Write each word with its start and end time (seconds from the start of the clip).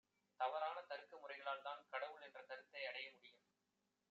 தவறான 0.39 0.77
தருக்க 0.81 1.17
முறைகளால்தான் 1.17 1.85
‘கடவுள்’ 1.91 2.21
என்ற 2.21 2.39
கருத்தையடைய 2.49 3.07
முடியும். 3.13 3.41